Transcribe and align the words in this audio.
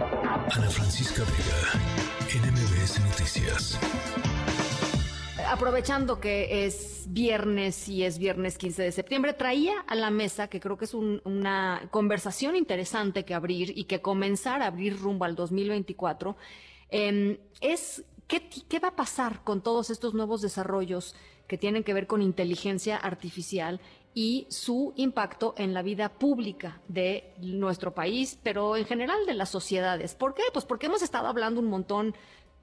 Ana 0.00 0.70
Francisca 0.70 1.22
Vega, 1.24 2.46
NMBS 2.46 3.00
Noticias. 3.00 3.78
Aprovechando 5.50 6.20
que 6.20 6.66
es 6.66 7.06
viernes 7.08 7.88
y 7.88 8.04
es 8.04 8.18
viernes 8.18 8.58
15 8.58 8.84
de 8.84 8.92
septiembre, 8.92 9.32
traía 9.32 9.80
a 9.88 9.96
la 9.96 10.10
mesa, 10.10 10.46
que 10.46 10.60
creo 10.60 10.78
que 10.78 10.84
es 10.84 10.94
una 10.94 11.88
conversación 11.90 12.54
interesante 12.54 13.24
que 13.24 13.34
abrir 13.34 13.76
y 13.76 13.84
que 13.84 14.00
comenzar 14.00 14.62
a 14.62 14.66
abrir 14.66 15.00
rumbo 15.00 15.24
al 15.24 15.34
2024, 15.34 16.36
em, 16.90 17.38
es 17.60 18.04
¿qué, 18.28 18.48
qué 18.48 18.78
va 18.78 18.88
a 18.88 18.96
pasar 18.96 19.42
con 19.42 19.62
todos 19.62 19.90
estos 19.90 20.14
nuevos 20.14 20.42
desarrollos 20.42 21.16
que 21.48 21.58
tienen 21.58 21.82
que 21.82 21.94
ver 21.94 22.06
con 22.06 22.22
inteligencia 22.22 22.96
artificial 22.96 23.80
y 24.14 24.46
su 24.50 24.92
impacto 24.96 25.54
en 25.56 25.74
la 25.74 25.82
vida 25.82 26.08
pública 26.08 26.80
de 26.88 27.34
nuestro 27.40 27.94
país, 27.94 28.38
pero 28.42 28.76
en 28.76 28.84
general 28.84 29.26
de 29.26 29.34
las 29.34 29.50
sociedades. 29.50 30.14
¿Por 30.14 30.34
qué? 30.34 30.42
Pues 30.52 30.64
porque 30.64 30.86
hemos 30.86 31.02
estado 31.02 31.28
hablando 31.28 31.60
un 31.60 31.68
montón 31.68 32.14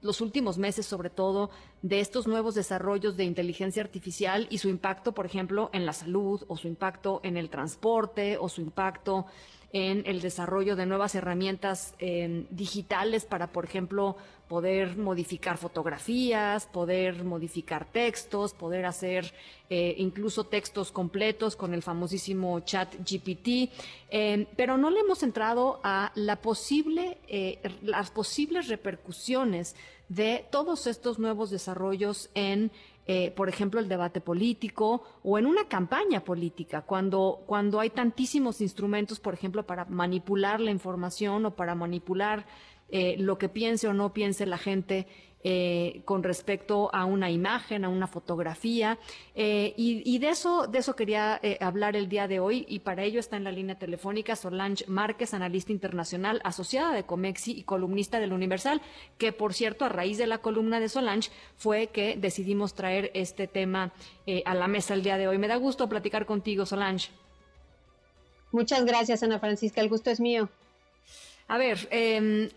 los 0.02 0.20
últimos 0.20 0.58
meses, 0.58 0.86
sobre 0.86 1.10
todo, 1.10 1.50
de 1.82 2.00
estos 2.00 2.26
nuevos 2.26 2.54
desarrollos 2.54 3.16
de 3.16 3.24
inteligencia 3.24 3.82
artificial 3.82 4.46
y 4.50 4.58
su 4.58 4.68
impacto, 4.68 5.12
por 5.12 5.26
ejemplo, 5.26 5.70
en 5.72 5.86
la 5.86 5.92
salud 5.92 6.44
o 6.48 6.56
su 6.56 6.68
impacto 6.68 7.20
en 7.24 7.36
el 7.36 7.50
transporte 7.50 8.36
o 8.38 8.48
su 8.48 8.60
impacto 8.60 9.26
en 9.72 10.02
el 10.06 10.20
desarrollo 10.20 10.76
de 10.76 10.86
nuevas 10.86 11.14
herramientas 11.14 11.94
eh, 11.98 12.46
digitales 12.50 13.24
para, 13.24 13.48
por 13.48 13.64
ejemplo, 13.64 14.16
poder 14.48 14.96
modificar 14.96 15.58
fotografías, 15.58 16.66
poder 16.66 17.24
modificar 17.24 17.84
textos, 17.84 18.54
poder 18.54 18.86
hacer 18.86 19.34
eh, 19.68 19.94
incluso 19.98 20.44
textos 20.44 20.92
completos 20.92 21.56
con 21.56 21.74
el 21.74 21.82
famosísimo 21.82 22.60
chat 22.60 22.94
GPT, 22.94 23.70
eh, 24.10 24.46
pero 24.56 24.78
no 24.78 24.90
le 24.90 25.00
hemos 25.00 25.22
entrado 25.22 25.80
a 25.82 26.12
la 26.14 26.36
posible, 26.36 27.18
las 27.82 28.10
posibles 28.10 28.68
repercusiones 28.68 29.74
de 30.08 30.46
todos 30.50 30.86
estos 30.86 31.18
nuevos 31.18 31.50
desarrollos 31.50 32.30
en 32.34 32.70
eh, 33.08 33.30
por 33.30 33.48
ejemplo, 33.48 33.78
el 33.78 33.88
debate 33.88 34.20
político 34.20 35.02
o 35.22 35.38
en 35.38 35.46
una 35.46 35.68
campaña 35.68 36.24
política, 36.24 36.82
cuando, 36.82 37.44
cuando 37.46 37.78
hay 37.78 37.90
tantísimos 37.90 38.60
instrumentos, 38.60 39.20
por 39.20 39.32
ejemplo, 39.32 39.64
para 39.64 39.84
manipular 39.84 40.60
la 40.60 40.72
información 40.72 41.46
o 41.46 41.54
para 41.54 41.76
manipular 41.76 42.46
eh, 42.88 43.16
lo 43.18 43.38
que 43.38 43.48
piense 43.48 43.86
o 43.86 43.94
no 43.94 44.12
piense 44.12 44.44
la 44.46 44.58
gente 44.58 45.06
eh, 45.48 46.02
con 46.04 46.24
respecto 46.24 46.92
a 46.92 47.04
una 47.04 47.30
imagen, 47.30 47.84
a 47.84 47.88
una 47.88 48.08
fotografía. 48.08 48.98
Eh, 49.36 49.74
y, 49.76 50.18
de 50.18 50.30
eso, 50.30 50.66
de 50.66 50.78
eso 50.78 50.96
quería 50.96 51.38
eh, 51.40 51.56
hablar 51.60 51.94
el 51.94 52.08
día 52.08 52.26
de 52.26 52.40
hoy 52.40 52.66
y 52.68 52.80
para 52.80 53.04
ello 53.04 53.20
está 53.20 53.36
en 53.36 53.44
la 53.44 53.52
línea 53.52 53.78
telefónica 53.78 54.34
Solange 54.34 54.84
Márquez, 54.88 55.34
analista 55.34 55.70
internacional, 55.70 56.40
asociada 56.42 56.92
de 56.92 57.04
Comexi 57.04 57.52
y 57.52 57.62
columnista 57.62 58.18
del 58.18 58.32
Universal, 58.32 58.82
que 59.18 59.30
por 59.30 59.54
cierto, 59.54 59.84
a 59.84 59.88
raíz 59.88 60.18
de 60.18 60.26
la 60.26 60.38
columna 60.38 60.80
de 60.80 60.88
Solange 60.88 61.30
fue 61.56 61.86
que 61.86 62.16
decidimos 62.16 62.74
traer 62.74 63.12
este 63.14 63.46
tema 63.46 63.92
a 64.44 64.54
la 64.56 64.66
mesa 64.66 64.94
el 64.94 65.04
día 65.04 65.16
de 65.16 65.28
hoy. 65.28 65.38
Me 65.38 65.46
da 65.46 65.54
gusto 65.54 65.88
platicar 65.88 66.26
contigo, 66.26 66.66
Solange. 66.66 67.10
Muchas 68.50 68.84
gracias, 68.84 69.22
Ana 69.22 69.38
Francisca. 69.38 69.80
El 69.80 69.90
gusto 69.90 70.10
es 70.10 70.18
mío. 70.18 70.48
A 71.48 71.58
ver, 71.58 71.86
em, 71.92 72.48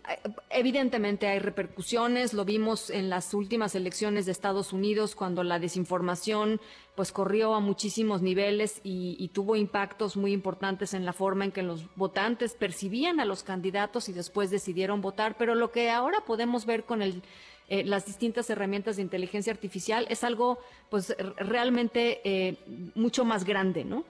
evidentemente 0.50 1.28
hay 1.28 1.38
repercusiones, 1.38 2.32
lo 2.32 2.44
vimos 2.44 2.90
en 2.90 3.08
las 3.08 3.34
últimas 3.34 3.76
elecciones 3.76 4.26
de 4.26 4.32
Estados 4.32 4.72
Unidos 4.72 5.14
cuando 5.14 5.44
la 5.44 5.60
desinformación 5.60 6.60
pues 6.96 7.12
corrió 7.12 7.54
a 7.54 7.60
muchísimos 7.60 8.20
niveles 8.20 8.80
y, 8.82 9.28
tuvo 9.32 9.54
impactos 9.54 10.16
muy 10.16 10.32
importantes 10.32 10.92
en 10.92 11.04
la 11.04 11.12
forma 11.12 11.44
en 11.44 11.52
que 11.52 11.62
los 11.62 11.84
votantes 11.94 12.54
percibían 12.54 13.20
a 13.20 13.24
los 13.24 13.44
candidatos 13.44 14.08
y 14.08 14.12
después 14.12 14.50
decidieron 14.50 15.00
votar, 15.00 15.36
pero 15.38 15.54
lo 15.54 15.70
que 15.70 15.88
ahora 15.88 16.18
podemos 16.26 16.66
ver 16.66 16.82
con 16.82 17.00
el, 17.00 17.22
eh, 17.68 17.84
las 17.84 18.06
distintas 18.06 18.50
herramientas 18.50 18.96
de 18.96 19.02
inteligencia 19.02 19.52
artificial 19.52 20.04
es 20.10 20.24
algo 20.24 20.58
pues 20.90 21.16
realmente 21.36 22.20
eh, 22.24 22.58
mucho 22.96 23.24
más 23.24 23.44
grande, 23.44 23.84
¿no? 23.84 24.04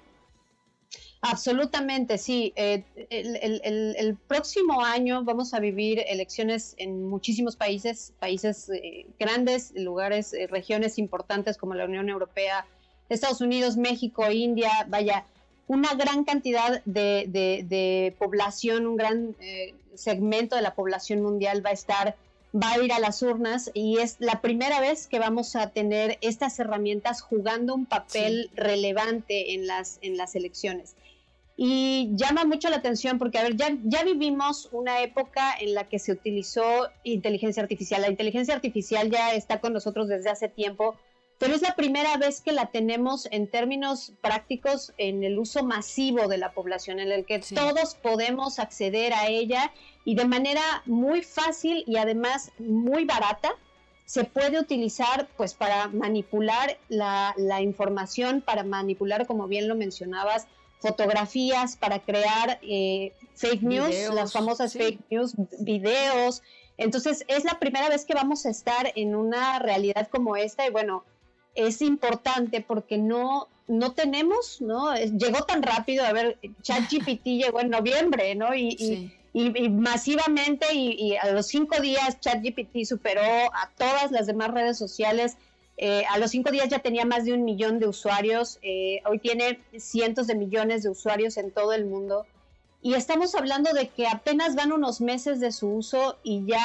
Absolutamente, 1.22 2.16
sí. 2.16 2.52
Eh, 2.56 2.82
el, 3.10 4.16
próximo 4.26 4.82
año 4.82 5.22
vamos 5.22 5.52
a 5.52 5.60
vivir 5.60 6.02
elecciones 6.08 6.74
en 6.78 7.08
muchísimos 7.08 7.56
países, 7.56 8.14
países 8.18 8.70
eh, 8.70 9.06
grandes, 9.18 9.72
lugares, 9.76 10.32
eh, 10.32 10.46
regiones 10.46 10.98
importantes 10.98 11.58
como 11.58 11.74
la 11.74 11.84
Unión 11.84 12.08
Europea, 12.08 12.66
Estados 13.10 13.42
Unidos, 13.42 13.76
México, 13.76 14.30
India, 14.30 14.70
vaya, 14.88 15.26
una 15.66 15.92
gran 15.94 16.24
cantidad 16.24 16.82
de, 16.86 17.26
de 17.28 18.16
población, 18.18 18.86
un 18.86 18.96
gran 18.96 19.36
segmento 19.94 20.56
de 20.56 20.62
la 20.62 20.74
población 20.74 21.20
mundial 21.22 21.64
va 21.64 21.70
a 21.70 21.74
estar 21.74 22.16
va 22.54 22.72
a 22.72 22.82
ir 22.82 22.92
a 22.92 22.98
las 22.98 23.22
urnas 23.22 23.70
y 23.74 23.98
es 23.98 24.16
la 24.18 24.40
primera 24.40 24.80
vez 24.80 25.06
que 25.06 25.18
vamos 25.18 25.54
a 25.56 25.70
tener 25.70 26.18
estas 26.20 26.58
herramientas 26.58 27.22
jugando 27.22 27.74
un 27.74 27.86
papel 27.86 28.50
relevante 28.54 29.54
en 29.54 29.66
las, 29.66 29.98
en 30.02 30.16
las 30.16 30.34
elecciones. 30.34 30.96
Y 31.56 32.08
llama 32.14 32.44
mucho 32.44 32.70
la 32.70 32.76
atención 32.76 33.18
porque, 33.18 33.38
a 33.38 33.42
ver, 33.42 33.54
ya, 33.54 33.76
ya 33.84 34.02
vivimos 34.02 34.70
una 34.72 35.02
época 35.02 35.54
en 35.60 35.74
la 35.74 35.84
que 35.84 35.98
se 35.98 36.10
utilizó 36.10 36.88
inteligencia 37.04 37.62
artificial. 37.62 38.00
La 38.00 38.08
inteligencia 38.08 38.54
artificial 38.54 39.10
ya 39.10 39.34
está 39.34 39.60
con 39.60 39.74
nosotros 39.74 40.08
desde 40.08 40.30
hace 40.30 40.48
tiempo, 40.48 40.96
pero 41.40 41.54
es 41.54 41.62
la 41.62 41.74
primera 41.74 42.18
vez 42.18 42.42
que 42.42 42.52
la 42.52 42.66
tenemos 42.66 43.26
en 43.30 43.46
términos 43.46 44.12
prácticos 44.20 44.92
en 44.98 45.24
el 45.24 45.38
uso 45.38 45.64
masivo 45.64 46.28
de 46.28 46.36
la 46.36 46.52
población, 46.52 47.00
en 47.00 47.10
el 47.10 47.24
que 47.24 47.38
todos 47.38 47.94
podemos 47.94 48.58
acceder 48.58 49.14
a 49.14 49.26
ella 49.26 49.72
y 50.04 50.16
de 50.16 50.26
manera 50.26 50.60
muy 50.84 51.22
fácil 51.22 51.82
y 51.86 51.96
además 51.96 52.52
muy 52.58 53.06
barata 53.06 53.52
se 54.04 54.24
puede 54.24 54.60
utilizar 54.60 55.28
pues 55.38 55.54
para 55.54 55.88
manipular 55.88 56.76
la, 56.90 57.34
información, 57.62 58.42
para 58.42 58.62
manipular, 58.62 59.26
como 59.26 59.48
bien 59.48 59.66
lo 59.66 59.76
mencionabas, 59.76 60.46
fotografías, 60.78 61.74
para 61.74 62.00
crear 62.00 62.58
eh, 62.60 63.14
fake 63.36 63.62
news, 63.62 63.94
las 64.12 64.34
famosas 64.34 64.74
fake 64.74 65.00
news, 65.08 65.32
videos. 65.60 66.42
Entonces 66.76 67.24
es 67.28 67.44
la 67.44 67.58
primera 67.58 67.88
vez 67.88 68.04
que 68.04 68.12
vamos 68.12 68.44
a 68.44 68.50
estar 68.50 68.92
en 68.94 69.14
una 69.14 69.58
realidad 69.58 70.08
como 70.08 70.36
esta 70.36 70.66
y 70.66 70.70
bueno, 70.70 71.04
es 71.54 71.82
importante 71.82 72.60
porque 72.60 72.98
no, 72.98 73.48
no 73.66 73.92
tenemos, 73.92 74.60
¿no? 74.60 74.94
Llegó 74.96 75.44
tan 75.44 75.62
rápido, 75.62 76.04
a 76.04 76.12
ver, 76.12 76.38
ChatGPT 76.62 77.24
llegó 77.24 77.60
en 77.60 77.70
noviembre, 77.70 78.34
¿no? 78.34 78.54
Y, 78.54 79.12
y, 79.32 79.68
masivamente 79.68 80.74
y, 80.74 81.16
a 81.16 81.30
los 81.32 81.46
cinco 81.46 81.80
días 81.80 82.18
ChatGPT 82.20 82.84
superó 82.84 83.22
a 83.22 83.70
todas 83.76 84.10
las 84.10 84.26
demás 84.26 84.50
redes 84.50 84.76
sociales. 84.76 85.36
Eh, 85.76 86.04
a 86.10 86.18
los 86.18 86.32
cinco 86.32 86.50
días 86.50 86.68
ya 86.68 86.80
tenía 86.80 87.06
más 87.06 87.24
de 87.24 87.32
un 87.32 87.44
millón 87.44 87.78
de 87.78 87.88
usuarios, 87.88 88.58
eh, 88.60 89.00
hoy 89.06 89.18
tiene 89.18 89.60
cientos 89.78 90.26
de 90.26 90.34
millones 90.34 90.82
de 90.82 90.90
usuarios 90.90 91.38
en 91.38 91.52
todo 91.52 91.72
el 91.72 91.86
mundo. 91.86 92.26
Y 92.82 92.94
estamos 92.94 93.34
hablando 93.34 93.72
de 93.72 93.88
que 93.88 94.06
apenas 94.06 94.56
van 94.56 94.72
unos 94.72 95.00
meses 95.00 95.40
de 95.40 95.52
su 95.52 95.68
uso 95.68 96.16
y 96.22 96.44
ya, 96.44 96.60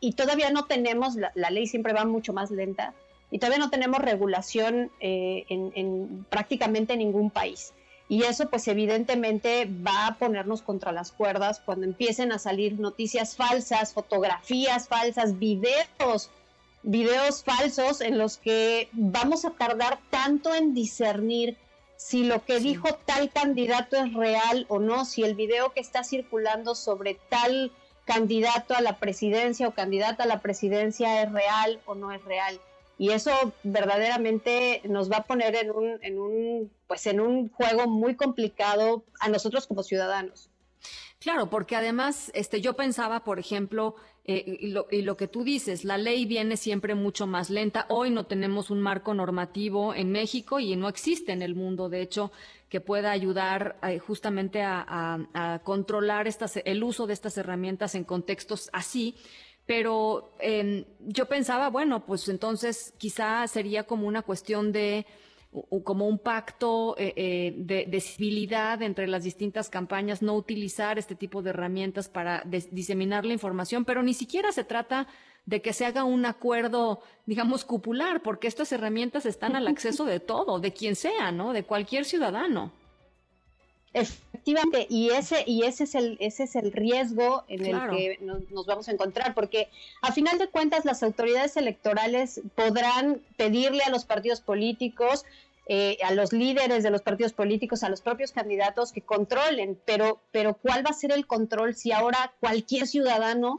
y 0.00 0.12
todavía 0.12 0.50
no 0.50 0.64
tenemos, 0.66 1.14
la 1.16 1.50
ley 1.50 1.66
siempre 1.66 1.92
va 1.92 2.04
mucho 2.04 2.32
más 2.32 2.50
lenta, 2.50 2.92
y 3.30 3.38
todavía 3.38 3.58
no 3.58 3.70
tenemos 3.70 4.00
regulación 4.00 4.90
eh, 5.00 5.44
en, 5.48 6.26
prácticamente 6.28 6.96
ningún 6.96 7.30
país. 7.30 7.72
Y 8.08 8.24
eso 8.24 8.50
pues 8.50 8.66
evidentemente 8.66 9.68
va 9.86 10.08
a 10.08 10.14
ponernos 10.16 10.62
contra 10.62 10.90
las 10.90 11.12
cuerdas 11.12 11.62
cuando 11.64 11.86
empiecen 11.86 12.32
a 12.32 12.40
salir 12.40 12.80
noticias 12.80 13.36
falsas, 13.36 13.92
fotografías 13.92 14.88
falsas, 14.88 15.38
videos, 15.38 16.30
videos 16.82 17.44
falsos 17.44 18.00
en 18.00 18.18
los 18.18 18.36
que 18.36 18.88
vamos 18.92 19.44
a 19.44 19.50
tardar 19.50 20.00
tanto 20.10 20.52
en 20.54 20.74
discernir 20.74 21.56
si 21.96 22.24
lo 22.24 22.44
que 22.44 22.58
dijo 22.58 22.88
tal 23.04 23.30
candidato 23.30 23.96
es 23.96 24.12
real 24.14 24.66
o 24.68 24.80
no, 24.80 25.04
si 25.04 25.22
el 25.22 25.36
video 25.36 25.72
que 25.72 25.80
está 25.80 26.02
circulando 26.02 26.74
sobre 26.74 27.14
tal 27.28 27.70
candidato 28.06 28.74
a 28.74 28.80
la 28.80 28.98
presidencia 28.98 29.68
o 29.68 29.74
candidata 29.74 30.24
a 30.24 30.26
la 30.26 30.40
presidencia 30.40 31.22
es 31.22 31.30
real 31.30 31.80
o 31.86 31.94
no 31.94 32.10
es 32.10 32.24
real 32.24 32.58
y 33.00 33.12
eso 33.12 33.32
verdaderamente 33.62 34.82
nos 34.84 35.10
va 35.10 35.16
a 35.16 35.24
poner 35.24 35.56
en 35.56 35.70
un, 35.70 35.98
en 36.02 36.18
un, 36.18 36.70
pues 36.86 37.06
en 37.06 37.18
un 37.18 37.48
juego 37.48 37.86
muy 37.86 38.14
complicado 38.14 39.06
a 39.20 39.30
nosotros 39.30 39.66
como 39.66 39.82
ciudadanos. 39.82 40.50
Claro, 41.18 41.48
porque 41.48 41.76
además, 41.76 42.30
este, 42.34 42.60
yo 42.60 42.74
pensaba, 42.74 43.24
por 43.24 43.38
ejemplo, 43.38 43.94
eh, 44.26 44.58
y, 44.60 44.66
lo, 44.72 44.86
y, 44.90 45.00
lo, 45.00 45.16
que 45.16 45.28
tú 45.28 45.44
dices, 45.44 45.86
la 45.86 45.96
ley 45.96 46.26
viene 46.26 46.58
siempre 46.58 46.94
mucho 46.94 47.26
más 47.26 47.48
lenta. 47.48 47.86
Hoy 47.88 48.10
no 48.10 48.26
tenemos 48.26 48.68
un 48.68 48.82
marco 48.82 49.14
normativo 49.14 49.94
en 49.94 50.12
México 50.12 50.60
y 50.60 50.76
no 50.76 50.86
existe 50.86 51.32
en 51.32 51.40
el 51.40 51.54
mundo, 51.54 51.88
de 51.88 52.02
hecho, 52.02 52.30
que 52.68 52.82
pueda 52.82 53.12
ayudar 53.12 53.78
eh, 53.82 53.98
justamente 53.98 54.60
a, 54.60 54.84
a, 54.86 55.54
a, 55.54 55.58
controlar 55.60 56.28
estas, 56.28 56.58
el 56.66 56.84
uso 56.84 57.06
de 57.06 57.14
estas 57.14 57.38
herramientas 57.38 57.94
en 57.94 58.04
contextos 58.04 58.68
así 58.74 59.14
pero 59.70 60.34
em, 60.40 60.84
yo 60.98 61.26
pensaba, 61.26 61.70
bueno, 61.70 62.04
pues 62.04 62.28
entonces 62.28 62.92
quizá 62.98 63.46
sería 63.46 63.84
como 63.84 64.08
una 64.08 64.22
cuestión 64.22 64.72
de 64.72 65.06
como 65.84 66.08
un 66.08 66.18
pacto 66.18 66.96
eh, 66.98 67.12
eh, 67.14 67.86
de, 67.86 68.00
civilidad 68.00 68.82
entre 68.82 69.06
las 69.06 69.22
distintas 69.22 69.70
campañas, 69.70 70.22
no 70.22 70.34
utilizar 70.34 70.98
este 70.98 71.14
tipo 71.14 71.40
de 71.40 71.50
herramientas 71.50 72.08
para 72.08 72.42
diseminar 72.72 73.24
la 73.24 73.32
información, 73.32 73.84
pero 73.84 74.02
ni 74.02 74.12
siquiera 74.12 74.50
se 74.50 74.64
trata 74.64 75.06
de 75.46 75.62
que 75.62 75.72
se 75.72 75.86
haga 75.86 76.02
un 76.02 76.26
acuerdo, 76.26 77.00
digamos, 77.26 77.64
cupular, 77.64 78.22
porque 78.22 78.48
estas 78.48 78.72
herramientas 78.72 79.24
están 79.24 79.54
al 79.54 79.68
acceso 79.68 80.04
de 80.04 80.18
todo, 80.18 80.58
de 80.58 80.72
quien 80.72 80.96
sea, 80.96 81.30
¿no? 81.30 81.52
De 81.52 81.62
cualquier 81.62 82.04
ciudadano. 82.04 82.72
Efectivamente, 83.92 84.86
y 84.88 85.10
ese, 85.10 85.42
y 85.46 85.64
ese 85.64 85.84
es 85.84 85.94
el, 85.96 86.16
ese 86.20 86.44
es 86.44 86.54
el 86.54 86.70
riesgo 86.70 87.44
en 87.48 87.66
el 87.66 87.90
que 87.90 88.18
nos, 88.20 88.66
vamos 88.66 88.88
a 88.88 88.92
encontrar, 88.92 89.34
porque 89.34 89.68
a 90.00 90.12
final 90.12 90.38
de 90.38 90.48
cuentas 90.48 90.84
las 90.84 91.02
autoridades 91.02 91.56
electorales 91.56 92.40
podrán 92.54 93.20
pedirle 93.36 93.82
a 93.82 93.90
los 93.90 94.04
partidos 94.04 94.40
políticos 94.40 95.24
eh, 95.72 95.98
a 96.02 96.12
los 96.12 96.32
líderes 96.32 96.82
de 96.82 96.90
los 96.90 97.00
partidos 97.00 97.32
políticos, 97.32 97.84
a 97.84 97.88
los 97.88 98.00
propios 98.00 98.32
candidatos 98.32 98.90
que 98.90 99.02
controlen, 99.02 99.78
pero, 99.84 100.20
pero 100.32 100.54
¿cuál 100.54 100.84
va 100.84 100.90
a 100.90 100.94
ser 100.94 101.12
el 101.12 101.28
control 101.28 101.76
si 101.76 101.92
ahora 101.92 102.34
cualquier 102.40 102.88
ciudadano 102.88 103.56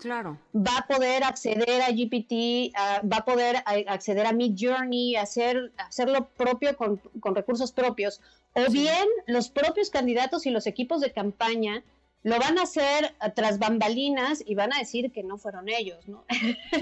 va 0.54 0.78
a 0.78 0.88
poder 0.88 1.24
acceder 1.24 1.82
a 1.82 1.90
GPT, 1.90 2.74
va 3.10 3.20
a 3.20 3.24
poder 3.24 3.64
acceder 3.88 4.26
a 4.26 4.34
Mid 4.34 4.58
Journey, 4.60 5.16
hacer, 5.16 5.72
hacer 5.78 6.10
lo 6.10 6.28
propio 6.28 6.76
con, 6.76 7.00
recursos 7.34 7.72
propios? 7.72 8.20
O 8.56 8.70
bien 8.70 9.08
los 9.26 9.48
propios 9.48 9.90
candidatos 9.90 10.46
y 10.46 10.50
los 10.50 10.68
equipos 10.68 11.00
de 11.00 11.14
campaña 11.14 11.82
lo 12.24 12.38
van 12.40 12.60
a 12.60 12.64
hacer 12.64 13.16
tras 13.38 13.58
bambalinas 13.58 14.44
y 14.46 14.56
van 14.56 14.74
a 14.74 14.80
decir 14.80 15.14
que 15.14 15.24
no 15.24 15.38
fueron 15.38 15.70
ellos, 15.70 16.06
¿no? 16.10 16.26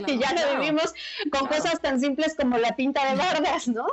y 0.08 0.18
ya 0.20 0.34
lo 0.34 0.60
vivimos 0.60 0.92
con 1.31 1.48
cosas 1.48 1.80
tan 1.81 2.00
simples 2.00 2.34
como 2.36 2.58
la 2.58 2.76
pinta 2.76 3.08
de 3.08 3.16
Vargas, 3.16 3.68
¿no? 3.68 3.86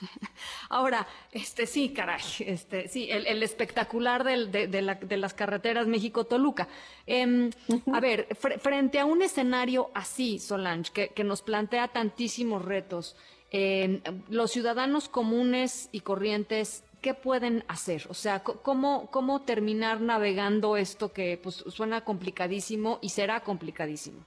Ahora, 0.68 1.06
este 1.32 1.66
sí, 1.66 1.90
caray, 1.90 2.22
este 2.40 2.88
sí, 2.88 3.08
el, 3.10 3.42
espectacular 3.42 4.24
de, 4.24 5.16
las 5.16 5.34
carreteras 5.34 5.86
México-Toluca. 5.86 6.68
Em, 7.06 7.50
a 7.92 8.00
ver, 8.00 8.28
frente 8.36 8.98
a 8.98 9.04
un 9.04 9.22
escenario 9.22 9.90
así, 9.94 10.38
Solange, 10.38 11.10
que, 11.14 11.24
nos 11.24 11.42
plantea 11.42 11.88
tantísimos 11.88 12.64
retos, 12.64 13.16
em, 13.50 14.00
los 14.28 14.50
ciudadanos 14.50 15.08
comunes 15.08 15.88
y 15.92 16.00
corrientes 16.00 16.84
¿qué 17.00 17.14
pueden 17.14 17.64
hacer? 17.68 18.06
O 18.08 18.14
sea, 18.14 18.42
¿cómo, 18.42 19.08
¿cómo 19.10 19.42
terminar 19.42 20.00
navegando 20.00 20.76
esto 20.76 21.12
que 21.12 21.38
pues, 21.40 21.56
suena 21.68 22.04
complicadísimo 22.04 22.98
y 23.00 23.10
será 23.10 23.40
complicadísimo? 23.40 24.24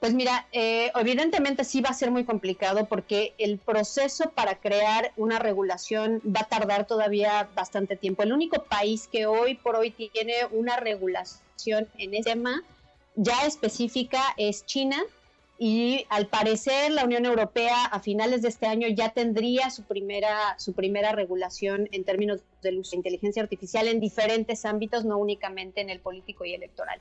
Pues 0.00 0.14
mira, 0.14 0.48
eh, 0.50 0.90
evidentemente 0.96 1.62
sí 1.62 1.80
va 1.80 1.90
a 1.90 1.94
ser 1.94 2.10
muy 2.10 2.24
complicado 2.24 2.86
porque 2.86 3.34
el 3.38 3.58
proceso 3.58 4.30
para 4.30 4.56
crear 4.56 5.12
una 5.16 5.38
regulación 5.38 6.20
va 6.26 6.40
a 6.40 6.48
tardar 6.48 6.88
todavía 6.88 7.48
bastante 7.54 7.96
tiempo. 7.96 8.24
El 8.24 8.32
único 8.32 8.64
país 8.64 9.08
que 9.10 9.26
hoy 9.26 9.54
por 9.54 9.76
hoy 9.76 9.92
tiene 9.92 10.34
una 10.50 10.76
regulación 10.76 11.88
en 11.98 12.14
ese 12.14 12.30
tema 12.30 12.64
ya 13.14 13.46
específica 13.46 14.20
es 14.36 14.64
China 14.66 15.02
y 15.58 16.06
al 16.08 16.26
parecer 16.26 16.90
la 16.90 17.04
Unión 17.04 17.24
Europea 17.24 17.84
a 17.84 18.00
finales 18.00 18.42
de 18.42 18.48
este 18.48 18.66
año 18.66 18.88
ya 18.88 19.10
tendría 19.10 19.70
su 19.70 19.84
primera, 19.84 20.58
su 20.58 20.72
primera 20.72 21.12
regulación 21.12 21.88
en 21.92 22.04
términos 22.04 22.40
del 22.62 22.78
uso 22.78 22.92
de 22.92 22.96
inteligencia 22.96 23.42
artificial 23.42 23.86
en 23.86 24.00
diferentes 24.00 24.64
ámbitos, 24.64 25.04
no 25.04 25.18
únicamente 25.18 25.80
en 25.80 25.90
el 25.90 26.00
político 26.00 26.44
y 26.44 26.54
electoral. 26.54 27.00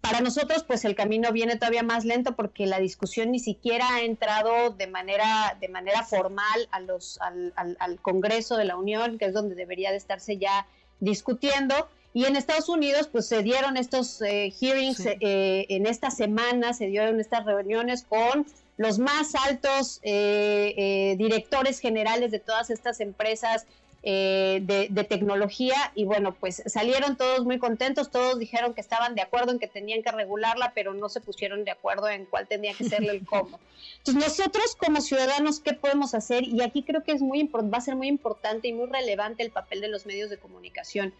Para 0.00 0.20
nosotros, 0.20 0.64
pues 0.64 0.84
el 0.86 0.94
camino 0.94 1.30
viene 1.30 1.56
todavía 1.56 1.82
más 1.82 2.04
lento 2.04 2.34
porque 2.34 2.66
la 2.66 2.78
discusión 2.78 3.32
ni 3.32 3.38
siquiera 3.38 3.86
ha 3.94 4.00
entrado 4.00 4.70
de 4.70 4.86
manera, 4.86 5.56
de 5.60 5.68
manera 5.68 6.04
formal 6.04 6.68
a 6.70 6.80
los, 6.80 7.20
al, 7.20 7.52
al, 7.54 8.00
Congreso 8.00 8.56
de 8.56 8.64
la 8.64 8.76
Unión, 8.76 9.18
que 9.18 9.26
es 9.26 9.34
donde 9.34 9.54
debería 9.54 9.90
de 9.90 9.98
estarse 9.98 10.38
ya 10.38 10.66
discutiendo. 11.00 11.88
Y 12.14 12.24
en 12.24 12.36
Estados 12.36 12.68
Unidos, 12.70 13.08
pues 13.12 13.28
se 13.28 13.42
dieron 13.42 13.76
estos 13.76 14.22
eh, 14.22 14.50
hearings 14.58 15.04
eh, 15.04 15.66
en 15.68 15.86
esta 15.86 16.10
semana, 16.10 16.72
se 16.72 16.86
dieron 16.86 17.20
estas 17.20 17.44
reuniones 17.44 18.04
con 18.08 18.46
los 18.78 18.98
más 18.98 19.34
altos 19.34 20.00
eh, 20.02 21.14
directores 21.18 21.78
generales 21.78 22.30
de 22.30 22.38
todas 22.38 22.70
estas 22.70 23.00
empresas 23.00 23.66
eh, 24.02 24.60
de, 24.62 25.04
tecnología 25.04 25.92
y 25.94 26.04
bueno, 26.04 26.34
pues 26.34 26.62
salieron 26.66 27.16
todos 27.16 27.44
muy 27.44 27.58
contentos, 27.58 28.10
todos 28.10 28.38
dijeron 28.38 28.72
que 28.72 28.80
estaban 28.80 29.14
de 29.14 29.20
acuerdo 29.20 29.52
en 29.52 29.58
que 29.58 29.66
tenían 29.66 30.02
que 30.02 30.10
regularla, 30.10 30.72
pero 30.74 30.94
no 30.94 31.10
se 31.10 31.20
pusieron 31.20 31.64
de 31.64 31.72
acuerdo 31.72 32.08
en 32.08 32.24
cuál 32.24 32.48
tenía 32.48 32.72
que 32.72 32.84
ser 32.84 33.02
el 33.02 33.26
cómo. 33.26 33.60
Entonces 33.98 34.38
nosotros 34.38 34.74
como 34.76 35.02
ciudadanos, 35.02 35.60
¿qué 35.60 35.74
podemos 35.74 36.14
hacer? 36.14 36.44
Y 36.44 36.62
aquí 36.62 36.82
creo 36.82 37.02
que 37.02 37.12
es 37.12 37.20
muy 37.20 37.42
va 37.44 37.76
a 37.76 37.80
ser 37.82 37.96
muy 37.96 38.08
importante 38.08 38.68
y 38.68 38.72
muy 38.72 38.86
relevante 38.86 39.42
el 39.42 39.50
papel 39.50 39.82
de 39.82 39.88
los 39.88 40.06
medios 40.06 40.30
de 40.30 40.38
comunicación. 40.38 41.12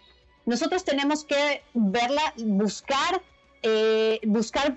Nosotros 0.46 0.84
tenemos 0.84 1.24
que 1.24 1.62
verla, 1.74 2.32
buscar 2.38 3.20
eh, 3.62 4.20
buscar 4.24 4.76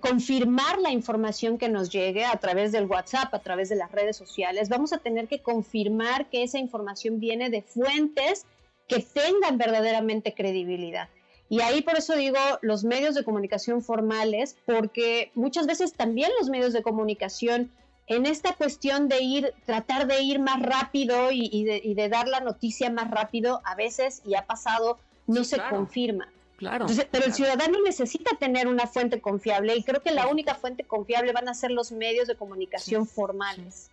confirmar 0.00 0.80
la 0.80 0.90
información 0.90 1.56
que 1.56 1.68
nos 1.68 1.90
llegue 1.90 2.24
a 2.24 2.36
través 2.36 2.72
del 2.72 2.86
WhatsApp, 2.86 3.32
a 3.32 3.38
través 3.38 3.68
de 3.68 3.76
las 3.76 3.92
redes 3.92 4.16
sociales. 4.16 4.68
Vamos 4.68 4.92
a 4.92 4.98
tener 4.98 5.28
que 5.28 5.40
confirmar 5.40 6.28
que 6.30 6.42
esa 6.42 6.58
información 6.58 7.20
viene 7.20 7.50
de 7.50 7.62
fuentes 7.62 8.46
que 8.88 9.00
tengan 9.00 9.56
verdaderamente 9.56 10.34
credibilidad. 10.34 11.08
Y 11.48 11.60
ahí 11.60 11.82
por 11.82 11.96
eso 11.96 12.16
digo 12.16 12.38
los 12.62 12.84
medios 12.84 13.14
de 13.14 13.22
comunicación 13.22 13.82
formales, 13.82 14.56
porque 14.66 15.30
muchas 15.34 15.66
veces 15.66 15.92
también 15.92 16.30
los 16.40 16.48
medios 16.48 16.72
de 16.72 16.82
comunicación 16.82 17.70
en 18.06 18.26
esta 18.26 18.54
cuestión 18.54 19.08
de 19.08 19.22
ir, 19.22 19.54
tratar 19.64 20.06
de 20.06 20.22
ir 20.22 20.38
más 20.38 20.60
rápido 20.60 21.30
y, 21.30 21.64
de, 21.64 22.08
dar 22.08 22.28
la 22.28 22.40
noticia 22.40 22.90
más 22.90 23.10
rápido, 23.10 23.62
a 23.64 23.74
veces, 23.74 24.22
y 24.26 24.34
ha 24.34 24.44
pasado, 24.44 24.98
no 25.26 25.44
se 25.44 25.58
confirma. 25.70 26.28
Claro. 26.56 26.86
pero 27.10 27.26
el 27.26 27.34
ciudadano 27.34 27.78
necesita 27.84 28.36
tener 28.38 28.68
una 28.68 28.86
fuente 28.86 29.20
confiable 29.20 29.76
y 29.76 29.82
creo 29.82 30.02
que 30.02 30.12
la 30.12 30.28
única 30.28 30.54
fuente 30.54 30.84
confiable 30.84 31.32
van 31.32 31.48
a 31.48 31.54
ser 31.54 31.72
los 31.72 31.90
medios 31.90 32.28
de 32.28 32.36
comunicación 32.36 33.06
formales. 33.06 33.90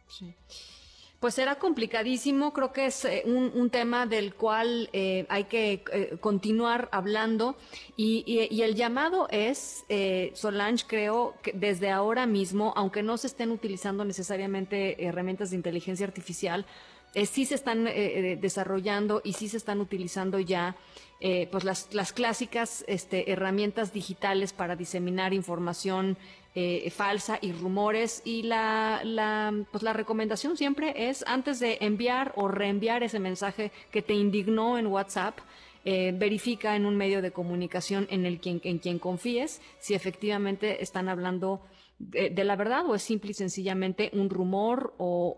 Pues 1.21 1.35
será 1.35 1.59
complicadísimo, 1.59 2.51
creo 2.51 2.73
que 2.73 2.87
es 2.87 3.05
eh, 3.05 3.21
un, 3.25 3.69
tema 3.69 4.07
del 4.07 4.33
cual 4.33 4.89
eh, 4.91 5.27
hay 5.29 5.43
que 5.43 5.83
eh, 5.93 6.17
continuar 6.19 6.89
hablando 6.91 7.55
y, 7.95 8.49
el 8.63 8.73
llamado 8.73 9.27
es, 9.29 9.85
Solange, 10.33 10.85
creo 10.87 11.35
que 11.43 11.51
desde 11.53 11.91
ahora 11.91 12.25
mismo, 12.25 12.73
aunque 12.75 13.03
no 13.03 13.17
se 13.17 13.27
estén 13.27 13.51
utilizando 13.51 14.03
necesariamente 14.03 15.05
herramientas 15.05 15.51
de 15.51 15.57
inteligencia 15.57 16.07
artificial, 16.07 16.65
sí 17.13 17.45
se 17.45 17.55
están 17.55 17.85
desarrollando 17.85 19.21
y 19.23 19.33
sí 19.33 19.49
se 19.49 19.57
están 19.57 19.81
utilizando 19.81 20.39
ya 20.39 20.75
eh, 21.23 21.47
pues 21.51 21.63
las, 21.63 21.93
las 21.93 22.13
clásicas 22.13 22.83
este, 22.87 23.31
herramientas 23.31 23.93
digitales 23.93 24.53
para 24.53 24.75
diseminar 24.75 25.35
información 25.35 26.17
eh, 26.55 26.89
falsa 26.89 27.37
y 27.39 27.51
rumores. 27.51 28.23
Y 28.25 28.41
la, 28.41 29.01
la, 29.03 29.53
pues 29.71 29.83
la 29.83 29.93
recomendación 29.93 30.57
siempre 30.57 31.09
es 31.09 31.23
antes 31.27 31.59
de 31.59 31.77
enviar 31.81 32.33
o 32.35 32.47
reenviar 32.47 33.03
ese 33.03 33.19
mensaje 33.19 33.71
que 33.91 34.01
te 34.01 34.15
indignó 34.15 34.79
en 34.79 34.87
WhatsApp, 34.87 35.37
eh, 35.85 36.11
verifica 36.15 36.75
en 36.75 36.87
un 36.87 36.97
medio 36.97 37.21
de 37.21 37.29
comunicación 37.29 38.07
en 38.09 38.25
el 38.25 38.39
quien, 38.39 38.59
en 38.63 38.79
quien 38.79 38.97
confíes 38.97 39.61
si 39.79 39.93
efectivamente 39.93 40.81
están 40.81 41.07
hablando 41.07 41.61
de, 42.09 42.43
la 42.43 42.55
verdad 42.55 42.85
o 42.87 42.95
es 42.95 43.03
simple 43.03 43.31
y 43.31 43.33
sencillamente 43.33 44.09
un 44.13 44.29
rumor 44.29 44.95
o, 44.97 45.35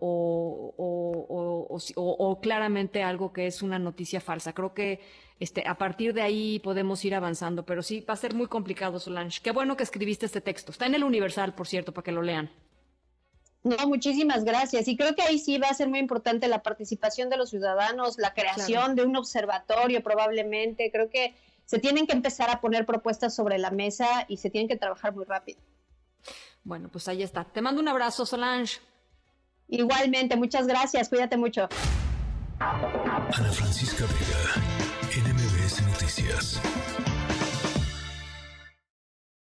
o, 0.77 1.79
o, 1.95 2.41
claramente 2.41 3.03
algo 3.03 3.33
que 3.33 3.47
es 3.47 3.61
una 3.61 3.79
noticia 3.79 4.21
falsa. 4.21 4.53
Creo 4.53 4.73
que 4.73 5.01
este, 5.39 5.67
a 5.67 5.77
partir 5.77 6.13
de 6.13 6.21
ahí 6.21 6.59
podemos 6.59 7.03
ir 7.03 7.15
avanzando, 7.15 7.65
pero 7.65 7.83
sí 7.83 8.01
va 8.01 8.13
a 8.13 8.17
ser 8.17 8.33
muy 8.33 8.47
complicado, 8.47 8.99
Solange. 8.99 9.41
Qué 9.41 9.51
bueno 9.51 9.75
que 9.75 9.83
escribiste 9.83 10.25
este 10.25 10.41
texto. 10.41 10.71
Está 10.71 10.85
en 10.85 10.95
el 10.95 11.03
Universal, 11.03 11.53
por 11.53 11.67
cierto, 11.67 11.93
para 11.93 12.05
que 12.05 12.11
lo 12.11 12.21
lean. 12.21 12.49
No, 13.63 13.77
muchísimas 13.87 14.43
gracias. 14.43 14.87
Y 14.87 14.97
creo 14.97 15.15
que 15.15 15.21
ahí 15.21 15.39
sí 15.39 15.57
va 15.57 15.67
a 15.67 15.73
ser 15.73 15.89
muy 15.89 15.99
importante 15.99 16.47
la 16.47 16.63
participación 16.63 17.29
de 17.29 17.37
los 17.37 17.49
ciudadanos, 17.49 18.17
la 18.17 18.33
creación 18.33 18.95
de 18.95 19.03
un 19.03 19.15
observatorio 19.15 20.03
probablemente. 20.03 20.91
Creo 20.91 21.09
que 21.09 21.33
se 21.65 21.79
tienen 21.79 22.07
que 22.07 22.13
empezar 22.13 22.49
a 22.49 22.59
poner 22.59 22.85
propuestas 22.85 23.35
sobre 23.35 23.57
la 23.57 23.71
mesa 23.71 24.25
y 24.27 24.37
se 24.37 24.49
tienen 24.49 24.67
que 24.67 24.75
trabajar 24.75 25.15
muy 25.15 25.25
rápido. 25.25 25.59
Bueno, 26.63 26.89
pues 26.89 27.07
ahí 27.07 27.23
está. 27.23 27.43
Te 27.43 27.61
mando 27.61 27.81
un 27.81 27.87
abrazo, 27.87 28.25
Solange. 28.25 28.79
Igualmente, 29.67 30.35
muchas 30.35 30.67
gracias. 30.67 31.09
Cuídate 31.09 31.37
mucho. 31.37 31.67
Ana 32.59 33.51
Francisca 33.51 34.05
Vega, 34.05 35.31
NMBS 35.33 35.81
Noticias. 35.87 36.61